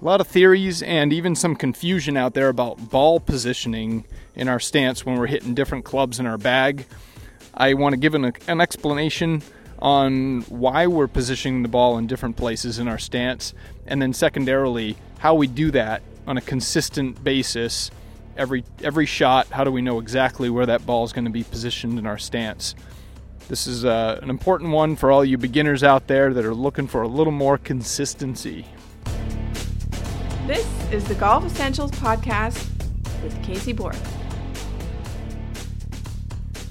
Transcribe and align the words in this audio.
A 0.00 0.04
lot 0.06 0.22
of 0.22 0.28
theories 0.28 0.82
and 0.82 1.12
even 1.12 1.34
some 1.36 1.54
confusion 1.54 2.16
out 2.16 2.32
there 2.32 2.48
about 2.48 2.88
ball 2.88 3.20
positioning 3.20 4.06
in 4.34 4.48
our 4.48 4.58
stance 4.58 5.04
when 5.04 5.18
we're 5.18 5.26
hitting 5.26 5.52
different 5.52 5.84
clubs 5.84 6.18
in 6.18 6.26
our 6.26 6.38
bag. 6.38 6.86
I 7.52 7.74
want 7.74 7.92
to 7.92 7.98
give 7.98 8.14
an, 8.14 8.32
an 8.48 8.62
explanation 8.62 9.42
on 9.78 10.40
why 10.42 10.86
we're 10.86 11.06
positioning 11.06 11.62
the 11.62 11.68
ball 11.68 11.98
in 11.98 12.06
different 12.06 12.38
places 12.38 12.78
in 12.78 12.88
our 12.88 12.96
stance, 12.96 13.52
and 13.86 14.00
then 14.00 14.14
secondarily, 14.14 14.96
how 15.18 15.34
we 15.34 15.46
do 15.46 15.70
that 15.72 16.00
on 16.26 16.38
a 16.38 16.40
consistent 16.40 17.22
basis 17.22 17.90
every 18.38 18.64
every 18.82 19.04
shot. 19.04 19.48
How 19.48 19.64
do 19.64 19.70
we 19.70 19.82
know 19.82 19.98
exactly 19.98 20.48
where 20.48 20.64
that 20.64 20.86
ball 20.86 21.04
is 21.04 21.12
going 21.12 21.26
to 21.26 21.30
be 21.30 21.44
positioned 21.44 21.98
in 21.98 22.06
our 22.06 22.18
stance? 22.18 22.74
This 23.48 23.66
is 23.66 23.84
uh, 23.84 24.18
an 24.22 24.30
important 24.30 24.70
one 24.70 24.96
for 24.96 25.12
all 25.12 25.26
you 25.26 25.36
beginners 25.36 25.84
out 25.84 26.06
there 26.06 26.32
that 26.32 26.46
are 26.46 26.54
looking 26.54 26.86
for 26.86 27.02
a 27.02 27.08
little 27.08 27.32
more 27.32 27.58
consistency. 27.58 28.64
This 30.50 30.92
is 30.92 31.04
the 31.04 31.14
Golf 31.14 31.44
Essentials 31.44 31.92
Podcast 31.92 32.68
with 33.22 33.40
Casey 33.44 33.72
Borg. 33.72 33.94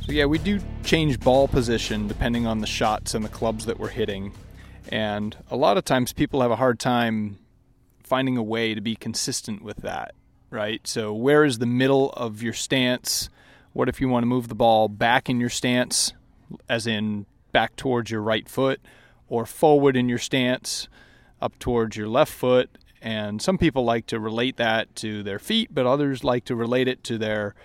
So, 0.05 0.11
yeah, 0.11 0.25
we 0.25 0.37
do 0.37 0.59
change 0.83 1.17
ball 1.21 1.47
position 1.47 2.05
depending 2.05 2.45
on 2.45 2.59
the 2.59 2.67
shots 2.67 3.13
and 3.13 3.23
the 3.23 3.29
clubs 3.29 3.67
that 3.67 3.79
we're 3.79 3.87
hitting. 3.87 4.33
And 4.89 5.37
a 5.49 5.55
lot 5.55 5.77
of 5.77 5.85
times 5.85 6.11
people 6.11 6.41
have 6.41 6.51
a 6.51 6.57
hard 6.57 6.77
time 6.77 7.39
finding 8.03 8.35
a 8.35 8.43
way 8.43 8.73
to 8.73 8.81
be 8.81 8.97
consistent 8.97 9.61
with 9.61 9.77
that, 9.77 10.13
right? 10.49 10.85
So, 10.85 11.13
where 11.13 11.45
is 11.45 11.59
the 11.59 11.65
middle 11.65 12.09
of 12.17 12.43
your 12.43 12.51
stance? 12.51 13.29
What 13.71 13.87
if 13.87 14.01
you 14.01 14.09
want 14.09 14.23
to 14.23 14.27
move 14.27 14.49
the 14.49 14.55
ball 14.55 14.89
back 14.89 15.29
in 15.29 15.39
your 15.39 15.47
stance 15.47 16.11
as 16.67 16.85
in 16.85 17.27
back 17.53 17.77
towards 17.77 18.11
your 18.11 18.23
right 18.23 18.49
foot, 18.49 18.81
or 19.29 19.45
forward 19.45 19.95
in 19.95 20.09
your 20.09 20.17
stance 20.17 20.89
up 21.41 21.57
towards 21.59 21.95
your 21.95 22.09
left 22.09 22.33
foot. 22.33 22.69
And 23.01 23.41
some 23.41 23.57
people 23.57 23.83
like 23.83 24.05
to 24.07 24.19
relate 24.19 24.57
that 24.57 24.95
to 24.97 25.23
their 25.23 25.39
feet, 25.39 25.69
but 25.73 25.85
others 25.85 26.23
like 26.23 26.45
to 26.45 26.55
relate 26.55 26.87
it 26.87 27.03
to 27.05 27.17
their 27.17 27.55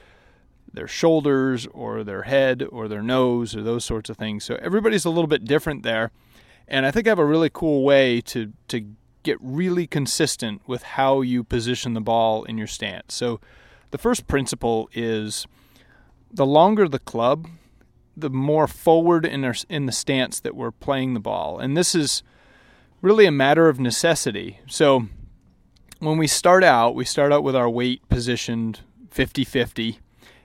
their 0.72 0.88
shoulders 0.88 1.68
or 1.68 2.02
their 2.02 2.22
head 2.22 2.64
or 2.70 2.88
their 2.88 3.02
nose 3.02 3.54
or 3.54 3.62
those 3.62 3.84
sorts 3.84 4.10
of 4.10 4.16
things. 4.16 4.42
So 4.42 4.58
everybody's 4.60 5.04
a 5.04 5.10
little 5.10 5.28
bit 5.28 5.44
different 5.44 5.84
there. 5.84 6.10
And 6.66 6.84
I 6.84 6.90
think 6.90 7.06
I 7.06 7.10
have 7.10 7.18
a 7.20 7.24
really 7.24 7.50
cool 7.52 7.84
way 7.84 8.20
to 8.22 8.52
to 8.68 8.86
get 9.22 9.38
really 9.40 9.86
consistent 9.86 10.62
with 10.66 10.82
how 10.82 11.20
you 11.20 11.42
position 11.42 11.94
the 11.94 12.00
ball 12.00 12.44
in 12.44 12.58
your 12.58 12.66
stance. 12.66 13.14
So 13.14 13.40
the 13.90 13.98
first 13.98 14.26
principle 14.26 14.88
is 14.92 15.46
the 16.30 16.46
longer 16.46 16.88
the 16.88 16.98
club, 16.98 17.48
the 18.16 18.30
more 18.30 18.66
forward 18.66 19.24
in 19.24 19.44
our, 19.44 19.54
in 19.68 19.86
the 19.86 19.92
stance 19.92 20.40
that 20.40 20.54
we're 20.54 20.70
playing 20.70 21.14
the 21.14 21.20
ball. 21.20 21.58
And 21.58 21.76
this 21.76 21.94
is 21.94 22.22
really 23.02 23.24
a 23.24 23.32
matter 23.32 23.68
of 23.68 23.80
necessity. 23.80 24.60
So 24.66 25.08
when 26.04 26.18
we 26.18 26.26
start 26.26 26.64
out, 26.64 26.94
we 26.94 27.04
start 27.04 27.32
out 27.32 27.42
with 27.42 27.56
our 27.56 27.68
weight 27.68 28.08
positioned 28.08 28.80
50-50 29.10 29.98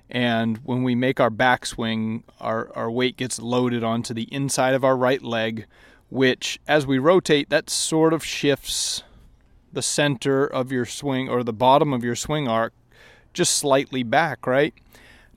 and 0.10 0.58
when 0.64 0.84
we 0.84 0.96
make 0.96 1.20
our 1.20 1.30
backswing, 1.30 2.24
our, 2.40 2.76
our 2.76 2.90
weight 2.90 3.16
gets 3.16 3.40
loaded 3.40 3.84
onto 3.84 4.14
the 4.14 4.28
inside 4.34 4.74
of 4.74 4.84
our 4.84 4.98
right 4.98 5.22
leg, 5.22 5.68
which 6.10 6.60
as 6.68 6.88
we 6.88 6.98
rotate, 6.98 7.50
that 7.50 7.70
sort 7.70 8.12
of 8.12 8.26
shifts 8.26 9.04
the 9.72 9.84
center 9.84 10.46
of 10.46 10.72
your 10.72 10.86
swing 10.86 11.30
or 11.30 11.44
the 11.44 11.54
bottom 11.54 11.94
of 11.94 12.04
your 12.04 12.16
swing 12.16 12.48
arc 12.48 12.74
just 13.34 13.56
slightly 13.56 14.02
back, 14.02 14.48
right? 14.48 14.74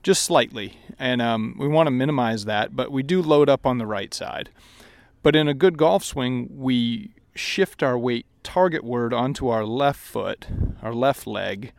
Just 0.01 0.23
slightly 0.23 0.77
and 0.99 1.21
um, 1.21 1.55
we 1.57 1.67
want 1.67 1.87
to 1.87 1.91
minimize 1.91 2.45
that, 2.45 2.75
but 2.75 2.91
we 2.91 3.03
do 3.03 3.21
load 3.21 3.49
up 3.49 3.65
on 3.65 3.77
the 3.77 3.85
right 3.85 4.13
side. 4.13 4.49
But 5.21 5.35
in 5.35 5.47
a 5.47 5.53
good 5.53 5.77
golf 5.77 6.03
swing, 6.03 6.49
we 6.51 7.11
shift 7.35 7.81
our 7.83 7.97
weight 7.97 8.25
targetward 8.43 9.13
onto 9.13 9.47
our 9.47 9.65
left 9.65 9.99
foot, 9.99 10.47
our 10.81 10.93
left 10.93 11.25
leg, 11.25 11.71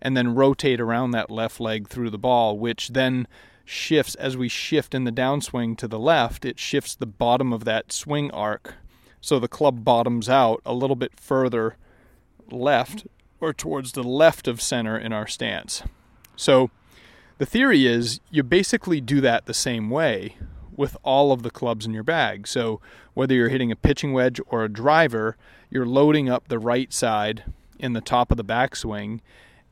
and 0.00 0.16
then 0.16 0.34
rotate 0.34 0.80
around 0.80 1.12
that 1.12 1.30
left 1.30 1.60
leg 1.60 1.88
through 1.88 2.10
the 2.10 2.18
ball, 2.18 2.58
which 2.58 2.88
then 2.88 3.26
shifts 3.64 4.14
as 4.16 4.36
we 4.36 4.48
shift 4.48 4.94
in 4.94 5.04
the 5.04 5.12
downswing 5.12 5.76
to 5.78 5.88
the 5.88 5.98
left, 5.98 6.44
it 6.44 6.58
shifts 6.58 6.94
the 6.94 7.06
bottom 7.06 7.52
of 7.52 7.64
that 7.64 7.92
swing 7.92 8.30
arc. 8.30 8.74
So 9.20 9.38
the 9.38 9.48
club 9.48 9.84
bottoms 9.84 10.28
out 10.28 10.60
a 10.66 10.74
little 10.74 10.96
bit 10.96 11.18
further 11.18 11.76
left 12.50 13.06
or 13.40 13.54
towards 13.54 13.92
the 13.92 14.02
left 14.02 14.46
of 14.46 14.60
center 14.60 14.98
in 14.98 15.12
our 15.12 15.26
stance. 15.26 15.82
So 16.36 16.70
the 17.38 17.46
theory 17.46 17.86
is 17.86 18.20
you 18.30 18.42
basically 18.42 19.00
do 19.00 19.20
that 19.22 19.46
the 19.46 19.54
same 19.54 19.88
way 19.90 20.36
with 20.76 20.96
all 21.02 21.32
of 21.32 21.42
the 21.42 21.50
clubs 21.50 21.86
in 21.86 21.92
your 21.92 22.02
bag. 22.02 22.46
So 22.46 22.80
whether 23.14 23.34
you're 23.34 23.48
hitting 23.48 23.70
a 23.70 23.76
pitching 23.76 24.12
wedge 24.12 24.40
or 24.46 24.64
a 24.64 24.72
driver, 24.72 25.36
you're 25.70 25.86
loading 25.86 26.28
up 26.28 26.48
the 26.48 26.58
right 26.58 26.92
side 26.92 27.44
in 27.78 27.92
the 27.92 28.00
top 28.00 28.30
of 28.30 28.36
the 28.36 28.44
backswing. 28.44 29.20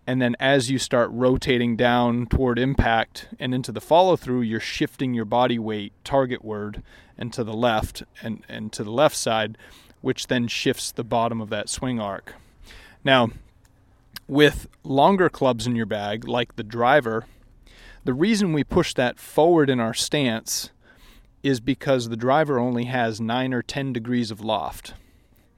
And 0.06 0.20
then 0.20 0.34
as 0.40 0.70
you 0.70 0.78
start 0.78 1.10
rotating 1.12 1.76
down 1.76 2.26
toward 2.26 2.58
impact 2.58 3.28
and 3.38 3.54
into 3.54 3.70
the 3.70 3.80
follow 3.80 4.16
through, 4.16 4.40
you're 4.42 4.60
shifting 4.60 5.14
your 5.14 5.24
body 5.24 5.58
weight 5.58 5.92
targetward 6.04 6.82
and 7.16 7.32
to 7.32 7.44
the 7.44 7.52
left 7.52 8.02
and, 8.20 8.42
and 8.48 8.72
to 8.72 8.82
the 8.82 8.90
left 8.90 9.16
side, 9.16 9.56
which 10.00 10.26
then 10.26 10.48
shifts 10.48 10.90
the 10.90 11.04
bottom 11.04 11.40
of 11.40 11.50
that 11.50 11.68
swing 11.68 12.00
arc. 12.00 12.34
Now, 13.04 13.30
with 14.26 14.66
longer 14.82 15.28
clubs 15.28 15.66
in 15.66 15.76
your 15.76 15.86
bag, 15.86 16.26
like 16.26 16.56
the 16.56 16.64
driver, 16.64 17.26
the 18.04 18.14
reason 18.14 18.52
we 18.52 18.64
push 18.64 18.94
that 18.94 19.20
forward 19.20 19.70
in 19.70 19.78
our 19.78 19.94
stance 19.94 20.70
is 21.42 21.60
because 21.60 22.08
the 22.08 22.16
driver 22.16 22.58
only 22.58 22.84
has 22.84 23.20
9 23.20 23.52
or 23.52 23.62
10 23.62 23.92
degrees 23.92 24.30
of 24.30 24.40
loft. 24.40 24.94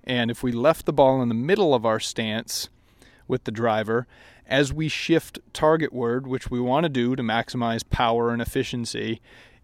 And 0.03 0.31
if 0.31 0.43
we 0.43 0.53
left 0.53 0.87
the 0.87 0.93
ball 0.93 1.23
in 1.23 1.29
the 1.29 1.35
middle 1.35 1.75
of 1.75 1.87
our 1.87 2.01
stance 2.01 2.69
with 3.27 3.45
the 3.45 3.51
driver, 3.51 4.07
as 4.47 4.73
we 4.73 4.89
shift 4.89 5.39
targetward, 5.53 6.27
which 6.27 6.51
we 6.51 6.61
want 6.61 6.85
to 6.85 6.91
do 6.91 7.17
to 7.17 7.23
maximize 7.23 7.89
power 7.89 8.31
and 8.31 8.43
efficiency, 8.43 9.21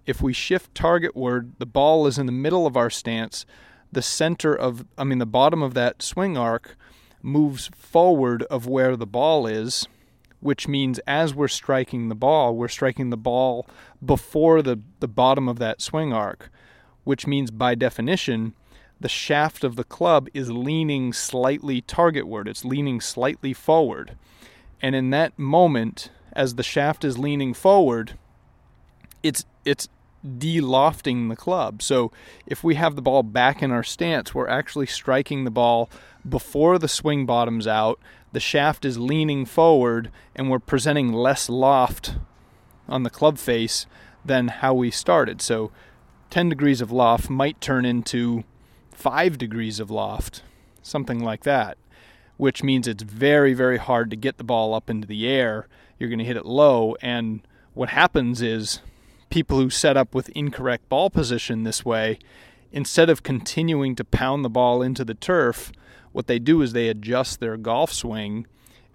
if 0.06 0.22
we 0.22 0.32
shift 0.32 0.74
targetward, 0.74 1.52
the 1.58 1.66
ball 1.66 2.06
is 2.06 2.18
in 2.18 2.26
the 2.26 2.32
middle 2.32 2.66
of 2.66 2.76
our 2.76 2.90
stance. 2.90 3.44
The 3.92 4.02
center 4.02 4.54
of, 4.54 4.86
I 4.96 5.04
mean, 5.04 5.18
the 5.18 5.26
bottom 5.26 5.62
of 5.62 5.74
that 5.74 6.02
swing 6.02 6.38
arc 6.38 6.76
moves 7.22 7.70
forward 7.74 8.42
of 8.44 8.66
where 8.66 8.96
the 8.96 9.06
ball 9.06 9.46
is 9.46 9.86
which 10.40 10.66
means 10.66 10.98
as 11.06 11.34
we're 11.34 11.48
striking 11.48 12.08
the 12.08 12.14
ball, 12.14 12.56
we're 12.56 12.68
striking 12.68 13.10
the 13.10 13.16
ball 13.16 13.66
before 14.04 14.62
the, 14.62 14.80
the 15.00 15.08
bottom 15.08 15.48
of 15.48 15.58
that 15.58 15.80
swing 15.80 16.12
arc, 16.12 16.50
which 17.04 17.26
means 17.26 17.50
by 17.50 17.74
definition, 17.74 18.54
the 18.98 19.08
shaft 19.08 19.64
of 19.64 19.76
the 19.76 19.84
club 19.84 20.28
is 20.34 20.50
leaning 20.50 21.12
slightly 21.12 21.80
targetward, 21.80 22.46
it's 22.46 22.64
leaning 22.64 23.00
slightly 23.00 23.52
forward. 23.52 24.16
And 24.82 24.94
in 24.94 25.10
that 25.10 25.38
moment, 25.38 26.10
as 26.32 26.54
the 26.54 26.62
shaft 26.62 27.04
is 27.04 27.18
leaning 27.18 27.54
forward, 27.54 28.18
it's 29.22 29.44
it's 29.64 29.88
de-lofting 30.38 31.28
the 31.28 31.36
club. 31.36 31.82
So 31.82 32.12
if 32.46 32.62
we 32.62 32.74
have 32.74 32.96
the 32.96 33.02
ball 33.02 33.22
back 33.22 33.62
in 33.62 33.70
our 33.70 33.82
stance, 33.82 34.34
we're 34.34 34.48
actually 34.48 34.86
striking 34.86 35.44
the 35.44 35.50
ball 35.50 35.90
before 36.28 36.78
the 36.78 36.88
swing 36.88 37.24
bottoms 37.24 37.66
out 37.66 37.98
the 38.32 38.40
shaft 38.40 38.84
is 38.84 38.98
leaning 38.98 39.44
forward 39.44 40.10
and 40.36 40.50
we're 40.50 40.58
presenting 40.58 41.12
less 41.12 41.48
loft 41.48 42.14
on 42.88 43.02
the 43.02 43.10
club 43.10 43.38
face 43.38 43.86
than 44.24 44.48
how 44.48 44.74
we 44.74 44.90
started. 44.90 45.40
So 45.42 45.72
10 46.30 46.48
degrees 46.48 46.80
of 46.80 46.92
loft 46.92 47.28
might 47.28 47.60
turn 47.60 47.84
into 47.84 48.44
5 48.92 49.38
degrees 49.38 49.80
of 49.80 49.90
loft, 49.90 50.42
something 50.82 51.18
like 51.20 51.42
that, 51.44 51.76
which 52.36 52.62
means 52.62 52.86
it's 52.86 53.02
very, 53.02 53.52
very 53.52 53.78
hard 53.78 54.10
to 54.10 54.16
get 54.16 54.38
the 54.38 54.44
ball 54.44 54.74
up 54.74 54.88
into 54.88 55.08
the 55.08 55.26
air. 55.26 55.66
You're 55.98 56.08
going 56.08 56.18
to 56.20 56.24
hit 56.24 56.36
it 56.36 56.46
low. 56.46 56.96
And 57.02 57.40
what 57.74 57.88
happens 57.90 58.42
is 58.42 58.80
people 59.30 59.58
who 59.58 59.70
set 59.70 59.96
up 59.96 60.14
with 60.14 60.28
incorrect 60.30 60.88
ball 60.88 61.08
position 61.08 61.62
this 61.62 61.84
way, 61.84 62.18
instead 62.72 63.08
of 63.08 63.22
continuing 63.22 63.96
to 63.96 64.04
pound 64.04 64.44
the 64.44 64.50
ball 64.50 64.82
into 64.82 65.04
the 65.04 65.14
turf, 65.14 65.72
what 66.12 66.26
they 66.26 66.38
do 66.38 66.60
is 66.62 66.72
they 66.72 66.88
adjust 66.88 67.40
their 67.40 67.56
golf 67.56 67.92
swing 67.92 68.46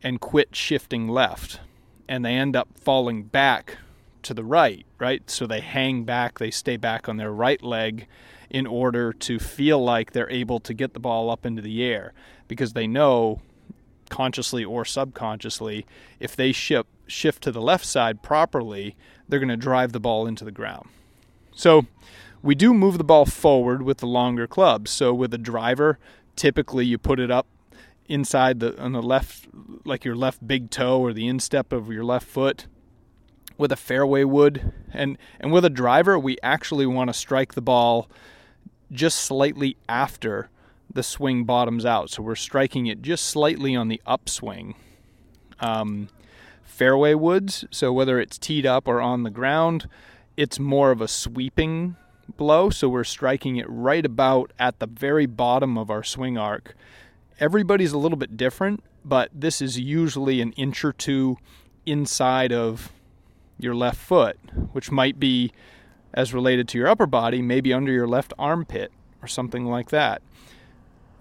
and 0.04 0.22
quit 0.22 0.56
shifting 0.56 1.08
left. 1.08 1.60
And 2.08 2.24
they 2.24 2.36
end 2.36 2.56
up 2.56 2.68
falling 2.76 3.24
back 3.24 3.78
to 4.24 4.34
the 4.34 4.44
right, 4.44 4.86
right? 5.00 5.30
So 5.30 5.48
they 5.48 5.62
hang 5.62 6.04
back, 6.04 6.40
they 6.40 6.52
stay 6.52 6.78
back 6.78 7.10
on 7.10 7.18
their 7.18 7.32
right 7.32 7.62
leg 7.62 8.08
in 8.50 8.68
order 8.68 9.12
to 9.12 9.40
feel 9.40 9.84
like 9.84 10.12
they're 10.12 10.30
able 10.30 10.60
to 10.60 10.74
get 10.74 10.94
the 10.94 11.00
ball 11.00 11.30
up 11.30 11.46
into 11.46 11.62
the 11.62 11.84
air 11.84 12.14
because 12.48 12.74
they 12.74 12.88
know 12.88 13.42
consciously 14.10 14.64
or 14.64 14.86
subconsciously 14.86 15.86
if 16.20 16.36
they 16.36 16.52
shift 16.52 16.88
shift 17.08 17.44
to 17.44 17.52
the 17.52 17.62
left 17.62 17.86
side 17.86 18.22
properly, 18.22 18.96
they're 19.28 19.40
going 19.40 19.50
to 19.50 19.58
drive 19.58 19.92
the 19.92 20.00
ball 20.00 20.28
into 20.28 20.46
the 20.46 20.52
ground. 20.52 20.90
So 21.54 21.86
we 22.42 22.56
do 22.56 22.74
move 22.74 22.98
the 22.98 23.04
ball 23.04 23.26
forward 23.26 23.82
with 23.82 24.00
the 24.00 24.08
longer 24.08 24.48
clubs. 24.48 24.92
So 24.92 25.14
with 25.14 25.34
a 25.34 25.38
driver, 25.38 25.98
typically 26.36 26.86
you 26.86 26.98
put 26.98 27.20
it 27.20 27.32
up 27.32 27.48
inside 28.08 28.60
the 28.60 28.80
on 28.80 28.92
the 28.92 29.02
left 29.02 29.48
like 29.84 30.06
your 30.06 30.16
left 30.16 30.46
big 30.48 30.70
toe 30.70 31.00
or 31.00 31.12
the 31.12 31.28
instep 31.28 31.74
of 31.74 31.92
your 31.92 32.04
left 32.04 32.28
foot 32.28 32.68
with 33.58 33.72
a 33.72 33.76
fairway 33.76 34.24
wood 34.24 34.72
and 34.94 35.18
and 35.40 35.52
with 35.52 35.66
a 35.66 35.72
driver 35.72 36.20
we 36.20 36.38
actually 36.44 36.86
want 36.86 37.10
to 37.10 37.14
strike 37.16 37.56
the 37.56 37.62
ball 37.64 38.08
just 38.92 39.18
slightly 39.18 39.76
after 39.90 40.50
the 40.92 41.04
swing 41.04 41.44
bottoms 41.44 41.86
out. 41.86 42.10
So 42.10 42.24
we're 42.24 42.36
striking 42.36 42.88
it 42.88 43.02
just 43.02 43.26
slightly 43.26 43.76
on 43.76 43.90
the 43.90 44.02
upswing. 44.06 44.76
Um, 45.60 46.10
fairway 46.76 47.14
woods, 47.14 47.64
so 47.72 47.94
whether 47.94 48.20
it's 48.20 48.38
teed 48.38 48.66
up 48.66 48.86
or 48.86 49.00
on 49.00 49.24
the 49.24 49.30
ground, 49.30 49.88
it's 50.36 50.60
more 50.60 50.92
of 50.92 51.00
a 51.00 51.08
sweeping 51.08 51.96
blow. 52.36 52.70
So 52.70 52.90
we're 52.90 53.06
striking 53.06 53.56
it 53.56 53.66
right 53.70 54.06
about 54.06 54.52
at 54.60 54.80
the 54.80 54.88
very 54.88 55.26
bottom 55.26 55.78
of 55.78 55.90
our 55.90 56.04
swing 56.04 56.38
arc. 56.38 56.76
Everybody's 57.40 57.94
a 57.94 57.98
little 57.98 58.18
bit 58.18 58.36
different, 58.36 58.84
but 59.06 59.30
this 59.34 59.62
is 59.62 59.80
usually 59.80 60.42
an 60.42 60.52
inch 60.54 60.84
or 60.84 60.92
two 60.92 61.38
inside 61.86 62.52
of 62.52 62.92
your 63.58 63.74
left 63.74 63.98
foot, 63.98 64.38
which 64.74 64.92
might 64.92 65.18
be 65.18 65.54
as 66.14 66.34
related 66.34 66.68
to 66.70 66.78
your 66.78 66.88
upper 66.88 67.06
body, 67.06 67.42
maybe 67.42 67.72
under 67.72 67.92
your 67.92 68.08
left 68.08 68.34
armpit 68.38 68.92
or 69.22 69.28
something 69.28 69.66
like 69.66 69.92
that. 69.92 70.22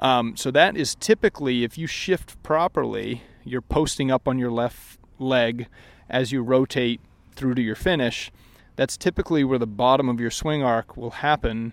Um, 0.00 0.36
so 0.36 0.50
that 0.50 0.76
is 0.76 0.96
typically, 0.96 1.62
if 1.62 1.78
you 1.78 1.86
shift 1.86 2.42
properly, 2.42 3.22
you're 3.44 3.60
posting 3.62 4.10
up 4.10 4.26
on 4.26 4.38
your 4.38 4.50
left 4.50 4.98
leg 5.24 5.66
as 6.08 6.32
you 6.32 6.42
rotate 6.42 7.00
through 7.32 7.54
to 7.54 7.62
your 7.62 7.74
finish. 7.74 8.30
That's 8.76 8.96
typically 8.96 9.44
where 9.44 9.58
the 9.58 9.66
bottom 9.66 10.08
of 10.08 10.20
your 10.20 10.30
swing 10.30 10.62
arc 10.62 10.96
will 10.96 11.10
happen 11.10 11.72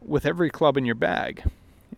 with 0.00 0.26
every 0.26 0.50
club 0.50 0.76
in 0.76 0.84
your 0.84 0.94
bag. 0.94 1.44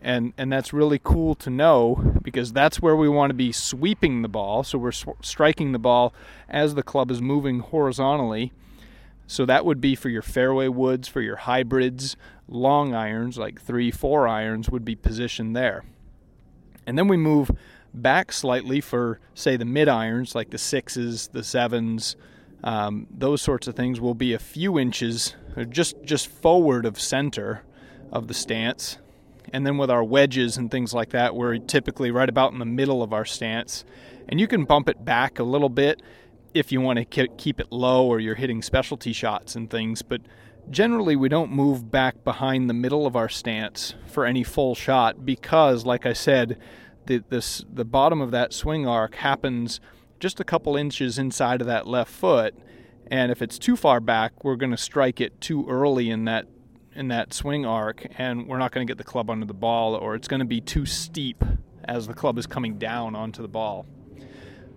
And, 0.01 0.33
and 0.37 0.51
that's 0.51 0.73
really 0.73 0.99
cool 1.01 1.33
to 1.35 1.49
know 1.49 2.17
because 2.21 2.51
that's 2.51 2.81
where 2.81 2.95
we 2.95 3.07
want 3.07 3.29
to 3.29 3.35
be 3.35 3.53
sweeping 3.53 4.21
the 4.21 4.27
ball. 4.27 4.63
So 4.63 4.77
we're 4.77 4.91
sw- 4.91 5.19
striking 5.21 5.71
the 5.71 5.79
ball 5.79 6.13
as 6.49 6.75
the 6.75 6.83
club 6.83 7.09
is 7.09 7.21
moving 7.21 7.59
horizontally 7.59 8.51
so 9.27 9.45
that 9.45 9.65
would 9.65 9.79
be 9.79 9.95
for 9.95 10.09
your 10.09 10.21
fairway 10.21 10.67
woods, 10.67 11.07
for 11.07 11.21
your 11.21 11.37
hybrids, 11.37 12.15
long 12.47 12.93
irons 12.93 13.37
like 13.37 13.61
three, 13.61 13.89
four 13.91 14.27
irons 14.27 14.69
would 14.69 14.83
be 14.83 14.95
positioned 14.95 15.55
there. 15.55 15.83
And 16.85 16.97
then 16.97 17.07
we 17.07 17.17
move 17.17 17.49
back 17.93 18.31
slightly 18.31 18.81
for, 18.81 19.19
say, 19.33 19.57
the 19.57 19.65
mid 19.65 19.87
irons 19.87 20.35
like 20.35 20.49
the 20.49 20.57
sixes, 20.57 21.27
the 21.29 21.43
sevens, 21.43 22.15
um, 22.63 23.07
those 23.11 23.41
sorts 23.41 23.67
of 23.67 23.75
things 23.75 23.99
will 23.99 24.15
be 24.15 24.33
a 24.33 24.39
few 24.39 24.79
inches, 24.79 25.35
just 25.69 26.01
just 26.03 26.27
forward 26.27 26.85
of 26.85 26.99
center 26.99 27.63
of 28.11 28.27
the 28.27 28.33
stance. 28.33 28.97
And 29.51 29.67
then 29.67 29.77
with 29.77 29.91
our 29.91 30.03
wedges 30.03 30.57
and 30.57 30.71
things 30.71 30.93
like 30.93 31.09
that, 31.09 31.35
we're 31.35 31.57
typically 31.57 32.09
right 32.09 32.29
about 32.29 32.53
in 32.53 32.59
the 32.59 32.65
middle 32.65 33.03
of 33.03 33.13
our 33.13 33.25
stance. 33.25 33.83
And 34.29 34.39
you 34.39 34.47
can 34.47 34.63
bump 34.63 34.87
it 34.87 35.03
back 35.03 35.37
a 35.37 35.43
little 35.43 35.69
bit 35.69 36.01
if 36.53 36.71
you 36.71 36.79
want 36.79 36.99
to 36.99 37.27
keep 37.27 37.59
it 37.59 37.71
low 37.71 38.05
or 38.05 38.19
you're 38.19 38.35
hitting 38.35 38.61
specialty 38.61 39.11
shots 39.11 39.55
and 39.55 39.69
things, 39.69 40.01
but 40.01 40.21
generally 40.69 41.15
we 41.15 41.27
don't 41.27 41.51
move 41.51 41.91
back 41.91 42.23
behind 42.23 42.69
the 42.69 42.73
middle 42.73 43.05
of 43.05 43.15
our 43.15 43.29
stance 43.29 43.95
for 44.07 44.25
any 44.25 44.43
full 44.43 44.75
shot 44.75 45.25
because, 45.25 45.85
like 45.85 46.05
I 46.05 46.13
said, 46.13 46.57
the, 47.07 47.23
this, 47.29 47.63
the 47.71 47.85
bottom 47.85 48.21
of 48.21 48.31
that 48.31 48.53
swing 48.53 48.87
arc 48.87 49.15
happens 49.15 49.79
just 50.19 50.39
a 50.39 50.43
couple 50.43 50.75
inches 50.77 51.17
inside 51.17 51.61
of 51.61 51.67
that 51.67 51.87
left 51.87 52.11
foot. 52.11 52.55
And 53.07 53.31
if 53.31 53.41
it's 53.41 53.59
too 53.59 53.75
far 53.75 53.99
back, 53.99 54.43
we're 54.43 54.55
going 54.55 54.71
to 54.71 54.77
strike 54.77 55.19
it 55.19 55.41
too 55.41 55.67
early 55.67 56.09
in 56.09 56.25
that 56.25 56.47
in 56.95 57.07
that 57.07 57.33
swing 57.33 57.65
arc, 57.65 58.05
and 58.19 58.47
we're 58.47 58.59
not 58.59 58.71
going 58.71 58.85
to 58.85 58.91
get 58.91 58.99
the 58.99 59.03
club 59.03 59.29
under 59.29 59.45
the 59.45 59.53
ball, 59.53 59.95
or 59.95 60.13
it's 60.13 60.27
going 60.27 60.39
to 60.41 60.45
be 60.45 60.61
too 60.61 60.85
steep 60.85 61.43
as 61.85 62.07
the 62.07 62.13
club 62.13 62.37
is 62.37 62.45
coming 62.45 62.77
down 62.77 63.15
onto 63.15 63.41
the 63.41 63.47
ball. 63.47 63.87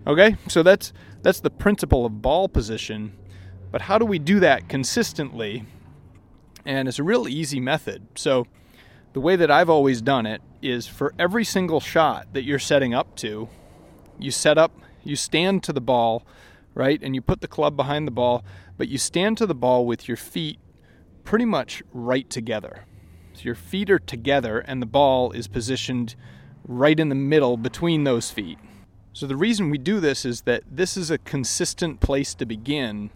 Okay, 0.07 0.37
so 0.49 0.63
that's 0.63 0.93
that's 1.23 1.41
the 1.41 1.51
principle 1.51 2.07
of 2.07 2.23
ball 2.23 2.49
position. 2.49 3.17
But 3.71 3.83
how 3.83 3.99
do 3.99 4.05
we 4.05 4.19
do 4.19 4.41
that 4.41 4.69
consistently? 4.69 5.65
And 6.65 6.89
it's 6.89 6.99
a 6.99 7.05
real 7.05 7.29
easy 7.29 7.61
method. 7.61 8.07
So 8.15 8.47
the 9.17 9.21
way 9.21 9.35
that 9.35 9.51
I've 9.51 9.71
always 9.71 10.03
done 10.03 10.27
it 10.27 10.43
is 10.61 10.87
for 10.87 11.15
every 11.19 11.43
single 11.43 11.81
shot 11.81 12.27
that 12.35 12.45
you're 12.45 12.59
setting 12.59 12.93
up 12.93 13.17
to, 13.17 13.49
you 14.19 14.31
set 14.31 14.59
up, 14.59 14.73
you 15.05 15.17
stand 15.17 15.63
to 15.63 15.73
the 15.73 15.81
ball, 15.81 16.23
right? 16.75 17.01
And 17.03 17.15
you 17.15 17.23
put 17.23 17.41
the 17.41 17.49
club 17.49 17.79
behind 17.79 18.07
the 18.07 18.11
ball, 18.11 18.45
but 18.77 18.89
you 18.89 18.99
stand 18.99 19.39
to 19.39 19.47
the 19.47 19.55
ball 19.55 19.87
with 19.87 20.07
your 20.07 20.19
feet 20.19 20.59
pretty 21.25 21.47
much 21.47 21.83
right 21.95 22.29
together. 22.29 22.85
So 23.33 23.45
your 23.45 23.55
feet 23.55 23.89
are 23.89 23.99
together 23.99 24.59
and 24.59 24.83
the 24.83 24.87
ball 24.87 25.33
is 25.33 25.49
positioned 25.49 26.15
right 26.69 27.01
in 27.01 27.09
the 27.09 27.15
middle 27.15 27.57
between 27.57 28.05
those 28.05 28.31
feet. 28.31 28.59
So, 29.15 29.27
the 29.27 29.35
reason 29.35 29.71
we 29.71 29.79
do 29.79 29.99
this 29.99 30.27
is 30.27 30.43
that 30.43 30.63
this 30.71 30.95
is 30.95 31.11
a 31.11 31.17
consistent 31.17 32.01
place 32.01 32.35
to 32.35 32.45
begin. 32.45 33.09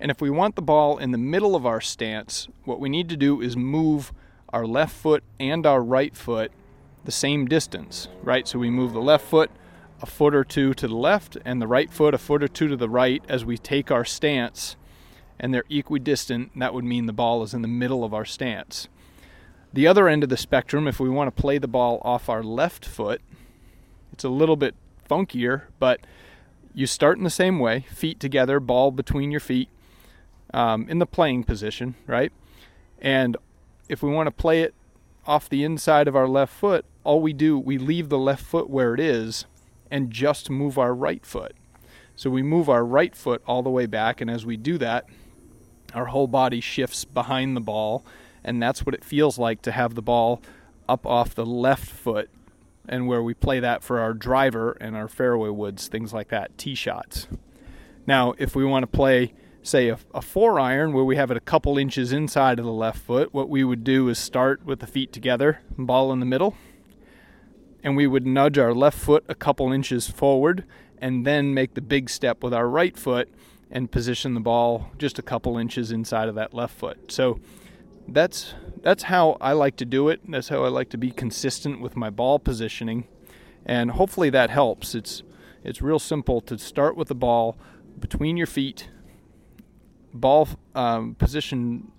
And 0.00 0.10
if 0.10 0.22
we 0.22 0.30
want 0.30 0.56
the 0.56 0.62
ball 0.62 0.96
in 0.96 1.10
the 1.10 1.18
middle 1.18 1.54
of 1.54 1.66
our 1.66 1.82
stance, 1.82 2.48
what 2.64 2.80
we 2.80 2.88
need 2.88 3.10
to 3.10 3.18
do 3.18 3.42
is 3.42 3.54
move 3.54 4.14
our 4.50 4.66
left 4.66 4.94
foot 4.94 5.22
and 5.38 5.66
our 5.66 5.82
right 5.82 6.16
foot 6.16 6.52
the 7.04 7.12
same 7.12 7.46
distance, 7.46 8.08
right? 8.22 8.46
So 8.46 8.58
we 8.58 8.70
move 8.70 8.92
the 8.92 9.00
left 9.00 9.24
foot 9.26 9.50
a 10.02 10.06
foot 10.06 10.34
or 10.34 10.44
two 10.44 10.74
to 10.74 10.86
the 10.88 10.96
left 10.96 11.38
and 11.44 11.60
the 11.60 11.66
right 11.66 11.90
foot 11.90 12.14
a 12.14 12.18
foot 12.18 12.42
or 12.42 12.48
two 12.48 12.68
to 12.68 12.76
the 12.76 12.88
right 12.88 13.22
as 13.28 13.44
we 13.44 13.56
take 13.56 13.90
our 13.90 14.04
stance, 14.04 14.76
and 15.40 15.54
they're 15.54 15.64
equidistant. 15.70 16.50
That 16.58 16.74
would 16.74 16.84
mean 16.84 17.06
the 17.06 17.12
ball 17.12 17.42
is 17.42 17.54
in 17.54 17.62
the 17.62 17.68
middle 17.68 18.04
of 18.04 18.12
our 18.12 18.24
stance. 18.24 18.88
The 19.72 19.86
other 19.86 20.08
end 20.08 20.22
of 20.22 20.28
the 20.28 20.36
spectrum, 20.36 20.86
if 20.86 21.00
we 21.00 21.08
want 21.08 21.34
to 21.34 21.40
play 21.40 21.58
the 21.58 21.68
ball 21.68 22.00
off 22.02 22.28
our 22.28 22.42
left 22.42 22.84
foot, 22.84 23.20
it's 24.12 24.24
a 24.24 24.28
little 24.28 24.56
bit 24.56 24.74
funkier, 25.08 25.62
but 25.78 26.00
you 26.74 26.86
start 26.86 27.18
in 27.18 27.24
the 27.24 27.30
same 27.30 27.58
way, 27.58 27.86
feet 27.90 28.20
together, 28.20 28.60
ball 28.60 28.90
between 28.90 29.30
your 29.30 29.40
feet, 29.40 29.68
um, 30.52 30.88
in 30.88 30.98
the 30.98 31.06
playing 31.06 31.44
position, 31.44 31.94
right? 32.06 32.32
And 33.00 33.36
if 33.88 34.02
we 34.02 34.10
want 34.10 34.26
to 34.26 34.30
play 34.30 34.62
it 34.62 34.74
off 35.26 35.48
the 35.48 35.64
inside 35.64 36.08
of 36.08 36.16
our 36.16 36.28
left 36.28 36.52
foot, 36.52 36.84
all 37.04 37.20
we 37.20 37.32
do, 37.32 37.58
we 37.58 37.78
leave 37.78 38.08
the 38.08 38.18
left 38.18 38.44
foot 38.44 38.70
where 38.70 38.94
it 38.94 39.00
is 39.00 39.46
and 39.90 40.10
just 40.10 40.50
move 40.50 40.78
our 40.78 40.94
right 40.94 41.24
foot. 41.24 41.54
So 42.16 42.30
we 42.30 42.42
move 42.42 42.68
our 42.68 42.84
right 42.84 43.14
foot 43.14 43.42
all 43.46 43.62
the 43.62 43.70
way 43.70 43.86
back, 43.86 44.20
and 44.20 44.30
as 44.30 44.46
we 44.46 44.56
do 44.56 44.78
that, 44.78 45.06
our 45.94 46.06
whole 46.06 46.26
body 46.26 46.60
shifts 46.60 47.04
behind 47.04 47.56
the 47.56 47.60
ball, 47.60 48.04
and 48.42 48.62
that's 48.62 48.84
what 48.84 48.94
it 48.94 49.04
feels 49.04 49.38
like 49.38 49.62
to 49.62 49.72
have 49.72 49.94
the 49.94 50.02
ball 50.02 50.42
up 50.88 51.04
off 51.06 51.34
the 51.34 51.46
left 51.46 51.88
foot 51.88 52.30
and 52.88 53.06
where 53.08 53.22
we 53.22 53.34
play 53.34 53.60
that 53.60 53.82
for 53.82 53.98
our 53.98 54.14
driver 54.14 54.76
and 54.80 54.96
our 54.96 55.08
fairway 55.08 55.50
woods, 55.50 55.88
things 55.88 56.12
like 56.12 56.28
that, 56.28 56.56
tee 56.56 56.74
shots. 56.74 57.26
Now, 58.06 58.34
if 58.38 58.54
we 58.54 58.64
want 58.64 58.84
to 58.84 58.86
play, 58.86 59.34
say, 59.66 59.88
a, 59.88 59.98
a, 60.14 60.22
four 60.22 60.60
iron 60.60 60.92
where 60.92 61.04
we 61.04 61.16
have 61.16 61.30
it 61.30 61.36
a 61.36 61.40
couple 61.40 61.76
inches 61.76 62.12
inside 62.12 62.58
of 62.58 62.64
the 62.64 62.72
left 62.72 63.00
foot, 63.00 63.34
what 63.34 63.48
we 63.48 63.64
would 63.64 63.82
do 63.84 64.08
is 64.08 64.18
start 64.18 64.64
with 64.64 64.80
the 64.80 64.86
feet 64.86 65.12
together, 65.12 65.60
ball 65.76 66.12
in 66.12 66.20
the 66.20 66.26
middle, 66.26 66.54
and 67.82 67.96
we 67.96 68.06
would 68.06 68.26
nudge 68.26 68.58
our 68.58 68.74
left 68.74 68.98
foot 68.98 69.24
a 69.28 69.34
couple 69.34 69.72
inches 69.72 70.08
forward 70.08 70.64
and 70.98 71.26
then 71.26 71.52
make 71.52 71.74
the 71.74 71.80
big 71.80 72.08
step 72.08 72.42
with 72.42 72.54
our 72.54 72.68
right 72.68 72.96
foot 72.96 73.28
and 73.70 73.90
position 73.90 74.34
the 74.34 74.40
ball 74.40 74.90
just 74.98 75.18
a 75.18 75.22
couple 75.22 75.58
inches 75.58 75.90
inside 75.90 76.28
of 76.28 76.34
that 76.34 76.54
left 76.54 76.74
foot. 76.74 77.10
So 77.10 77.40
that's 78.08 78.54
that's 78.82 79.04
how 79.04 79.36
I 79.40 79.52
like 79.52 79.76
to 79.76 79.84
do 79.84 80.08
it. 80.08 80.20
That's 80.28 80.48
how 80.48 80.64
I 80.64 80.68
like 80.68 80.90
to 80.90 80.98
be 80.98 81.10
consistent 81.10 81.80
with 81.80 81.96
my 81.96 82.08
ball 82.08 82.38
positioning, 82.38 83.08
and 83.64 83.90
hopefully 83.92 84.30
that 84.30 84.50
helps. 84.50 84.94
It's 84.94 85.22
it's 85.64 85.82
real 85.82 85.98
simple 85.98 86.40
to 86.42 86.56
start 86.58 86.96
with 86.96 87.08
the 87.08 87.14
ball 87.14 87.58
between 87.98 88.36
your 88.36 88.46
feet, 88.46 88.88
ball 90.16 90.48
um, 90.74 91.14
position 91.14 91.90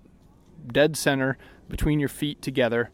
dead 0.66 0.96
center 0.96 1.38
between 1.68 2.00
your 2.00 2.08
feet 2.08 2.42
together, 2.42 2.90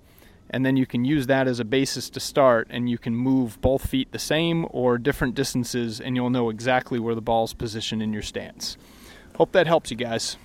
and 0.50 0.64
then 0.64 0.76
you 0.76 0.87
can 0.87 1.04
use 1.04 1.26
that 1.26 1.49
as 1.49 1.61
a 1.61 1.64
basis 1.64 2.11
to 2.11 2.21
start, 2.21 2.66
and 2.71 2.88
you 2.88 2.99
can 2.99 3.14
move 3.14 3.61
both 3.61 3.88
feet 3.88 4.12
the 4.12 4.19
same 4.19 4.66
or 4.71 4.99
different 4.99 5.35
distances, 5.35 6.00
and 6.00 6.16
you'll 6.16 6.31
know 6.31 6.50
exactly 6.50 6.99
where 6.99 7.14
the 7.14 7.23
ball's 7.23 7.54
positioned 7.54 8.02
in 8.02 8.12
your 8.12 8.23
stance. 8.23 8.76
Hope 9.37 9.52
that 9.52 9.66
helps 9.66 9.90
you 9.90 9.97
guys. 9.97 10.37